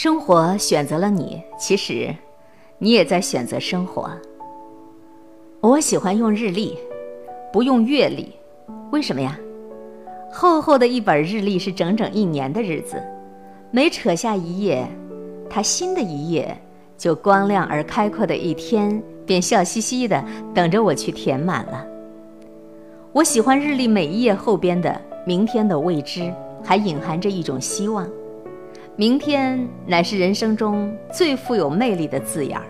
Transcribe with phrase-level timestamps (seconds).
[0.00, 2.14] 生活选择了你，其实
[2.78, 4.08] 你也在选择生活。
[5.60, 6.78] 我喜欢用日历，
[7.52, 8.32] 不用月历，
[8.92, 9.36] 为什么呀？
[10.30, 13.02] 厚厚的一本日历是整整一年的日子，
[13.72, 14.86] 每扯下一页，
[15.50, 16.56] 它新的一页
[16.96, 20.24] 就光亮而开阔的一天便笑嘻嘻的
[20.54, 21.84] 等着我去填满了。
[23.12, 28.08] 我喜欢日历每一页后边的明天的未知，还隐含着一种希望。
[29.00, 29.56] 明天
[29.86, 32.64] 乃是人生中最富有魅力的字眼儿，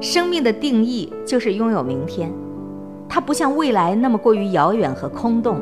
[0.00, 2.32] 生命的定义就是拥有明天。
[3.06, 5.60] 它不像未来那么过于遥远和空洞，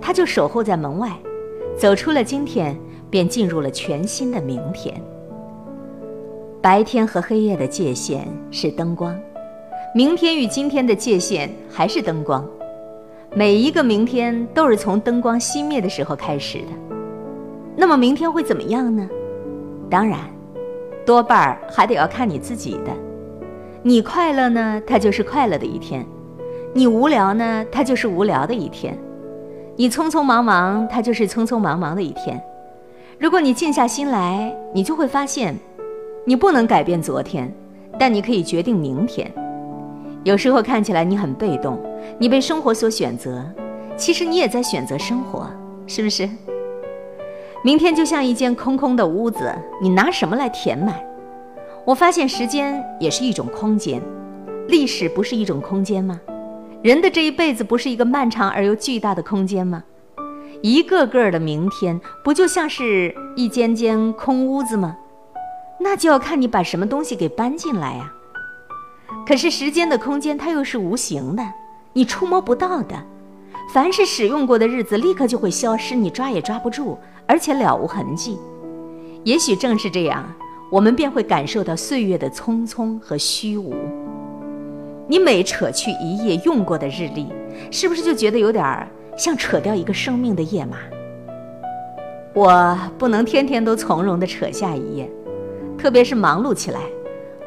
[0.00, 1.10] 它就守候在门外。
[1.76, 2.78] 走出了今天，
[3.10, 4.94] 便进入了全新的明天。
[6.62, 9.12] 白天和黑夜的界限是灯光，
[9.92, 12.48] 明天与今天的界限还是灯光。
[13.34, 16.96] 每一个明天都是从灯光熄灭的时候开始的。
[17.74, 19.08] 那么明天会怎么样呢？
[19.90, 20.18] 当然，
[21.06, 22.92] 多半儿还得要看你自己的。
[23.82, 26.02] 你快乐呢，它就是快乐的一天；
[26.74, 28.94] 你无聊呢，它就是无聊的一天；
[29.76, 32.40] 你匆匆忙忙，它就是匆匆忙忙的一天。
[33.18, 35.56] 如果你静下心来，你就会发现，
[36.24, 37.52] 你不能改变昨天，
[37.98, 39.32] 但你可以决定明天。
[40.24, 41.80] 有时候看起来你很被动，
[42.18, 43.44] 你被生活所选择，
[43.96, 45.48] 其实你也在选择生活，
[45.86, 46.28] 是不是？
[47.64, 50.94] 明天就像一间空空的屋子，你拿什么来填满？
[51.84, 54.00] 我发现时间也是一种空间，
[54.68, 56.20] 历史不是一种空间吗？
[56.82, 59.82] 人的这一辈子不是一个漫长而又巨大的空间吗？
[60.62, 64.96] 一个个的明天不就像是一间间空屋子吗？
[65.80, 68.12] 那就要看你把什么东西给搬进来呀。
[69.26, 71.42] 可是时间的空间它又是无形的，
[71.92, 72.94] 你触摸不到的。
[73.74, 76.96] 凡是使用过的日子，立刻就会消失，你抓也抓不住。
[77.28, 78.38] 而且了无痕迹，
[79.22, 80.24] 也许正是这样，
[80.72, 83.74] 我们便会感受到岁月的匆匆和虚无。
[85.06, 87.28] 你每扯去一页用过的日历，
[87.70, 90.78] 是不是就觉得有点像扯掉一个生命的页码？
[92.32, 95.10] 我不能天天都从容地扯下一页，
[95.76, 96.80] 特别是忙碌起来，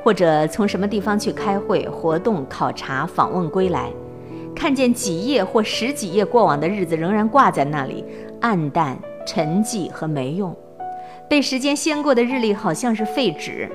[0.03, 3.91] 或者从什么地方去开会、活动、考察、访问归来，
[4.55, 8.05] 看见几页或十几页过往的日子仍然挂在那里，
[8.41, 8.95] 暗淡。
[9.25, 10.55] 沉寂和没用，
[11.29, 13.69] 被时间掀过的日历好像是废纸。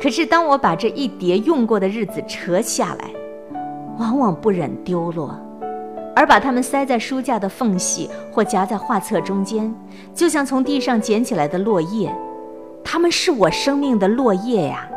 [0.00, 3.10] 可是当我把这一叠用过的日子扯下来，
[3.98, 5.34] 往往不忍丢落，
[6.14, 9.74] 而把它们塞在书架的缝隙或夹在画册中间，
[10.14, 12.14] 就像从地上捡起来的落叶。
[12.84, 14.88] 它们是我生命的落叶呀！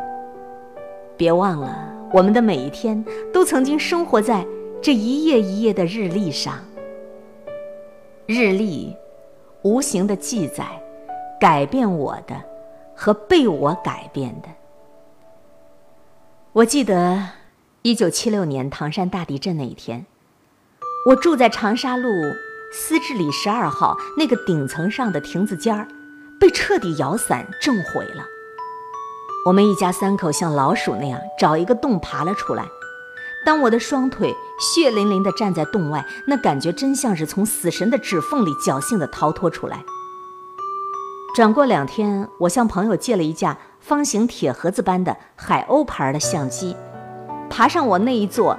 [1.16, 1.76] 别忘了，
[2.12, 4.46] 我们的每一天都曾经生活在
[4.82, 6.54] 这一页一页的日历上。
[8.26, 8.94] 日历。
[9.62, 10.82] 无形的记载，
[11.38, 12.34] 改变我的
[12.94, 14.48] 和被我改变的。
[16.52, 17.22] 我记得
[17.82, 20.06] 一九七六年唐山大地震那一天，
[21.06, 22.08] 我住在长沙路
[22.72, 25.86] 思治里十二号那个顶层上的亭子间儿，
[26.40, 28.24] 被彻底摇散震毁了。
[29.46, 32.66] 我们一家三口像老鼠那样找一个洞爬了出来。
[33.44, 39.82] 当我的双腿血淋淋地站在洞外，那感觉真像是从死神的指缝里侥幸地逃脱出来。
[41.34, 46.76] 转过两天，我向朋友借了一架方形铁盒子般的海鸥牌的相机，
[47.48, 48.58] 爬上我那一座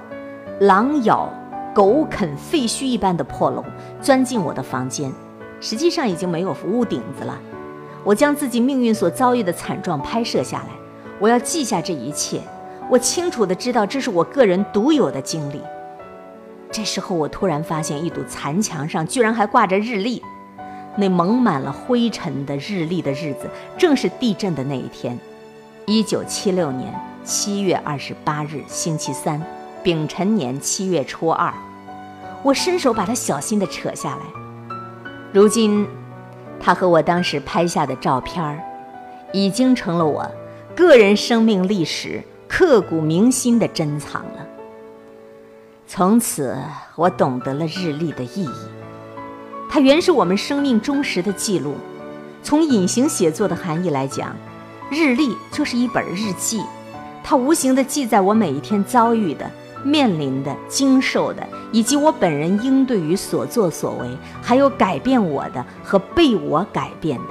[0.61, 1.31] 狼咬、
[1.75, 3.63] 狗啃废墟一般的破楼，
[4.01, 5.11] 钻进我的房间。
[5.59, 7.37] 实际上已经没有屋顶子了。
[8.03, 10.69] 我将自己命运所遭遇的惨状拍摄下来，
[11.19, 12.41] 我要记下这一切。
[12.91, 15.61] 我清楚的知道，这是我个人独有的经历。
[16.69, 20.21] 这时候，我突然发现一堵残墙上居然还挂着日历，
[20.97, 25.17] 那蒙满了灰尘的日历的日子，正是地震的那一天，
[25.85, 26.93] 一九七六年
[27.23, 29.41] 七月二十八日，星期三，
[29.81, 31.53] 丙辰年七月初二。
[32.43, 34.21] 我伸手把它小心地扯下来。
[35.31, 35.87] 如今，
[36.59, 38.59] 它和我当时拍下的照片儿，
[39.31, 40.29] 已经成了我
[40.75, 42.21] 个人生命历史。
[42.53, 44.45] 刻骨铭心的珍藏了。
[45.87, 46.53] 从此，
[46.97, 48.49] 我懂得了日历的意义。
[49.69, 51.75] 它原是我们生命忠实的记录。
[52.43, 54.35] 从隐形写作的含义来讲，
[54.89, 56.61] 日历就是一本日记。
[57.23, 59.49] 它无形地记载我每一天遭遇的、
[59.81, 64.09] 面临的、经受的，以及我本人应对于所作所为，
[64.41, 67.29] 还有改变我的和被我改变的。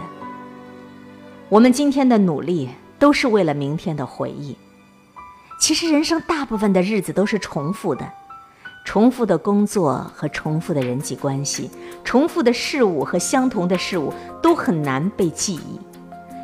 [1.51, 4.57] 我们今天的努力，都是为了明天的回忆。
[5.61, 8.11] 其实人生大部分的日子都是重复的，
[8.83, 11.71] 重复的工作和重复的人际关系，
[12.03, 14.11] 重复的事物和相同的事物
[14.43, 15.79] 都很难被记忆。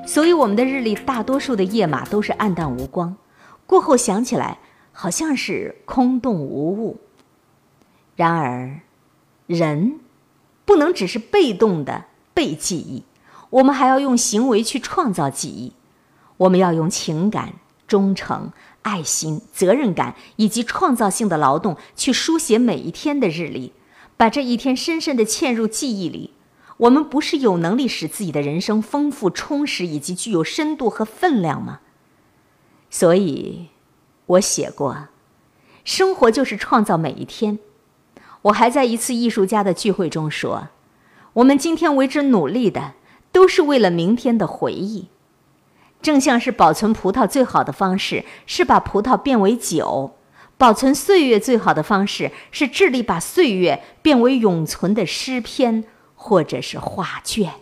[0.07, 3.17] 所以我们的日历大多数的页码都是暗淡无光，
[3.67, 4.59] 过后想起来
[4.93, 7.01] 好像是空洞无物。
[8.17, 8.81] 然而，
[9.47, 9.99] 人
[10.67, 12.05] 不能只是被动的
[12.35, 13.03] 被记忆，
[13.49, 15.73] 我们还要用行为去创造记忆。
[16.37, 17.55] 我们要用情感、
[17.87, 18.53] 忠诚、
[18.87, 23.73] 爱心、责任感以及创造性的劳动去书写每一天的日历，
[24.17, 26.31] 把这一天深深地嵌入记忆里。
[26.77, 31.81] 我们不是有能力使自己的人生丰富、充实以及具有深度和分量吗？
[32.89, 33.71] 所以，
[34.27, 35.09] 我写过，
[35.83, 37.59] 生活就是创造每一天。
[38.43, 40.69] 我还在一次艺术家的聚会中说，
[41.33, 42.95] 我们今天为之努力的，
[43.33, 45.09] 都是为了明天的回忆。
[46.07, 50.15] 正像是保存葡萄最好的方式是把葡萄变为酒，
[50.57, 55.85] 保存岁月最好的方式是致力把岁月变为永存的诗篇。
[56.19, 57.53] 或者是画卷。